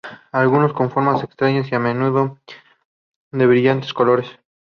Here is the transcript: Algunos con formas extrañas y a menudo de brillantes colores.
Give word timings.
Algunos 0.31 0.73
con 0.73 0.89
formas 0.89 1.23
extrañas 1.23 1.71
y 1.71 1.75
a 1.75 1.79
menudo 1.79 2.39
de 3.31 3.45
brillantes 3.45 3.93
colores. 3.93 4.27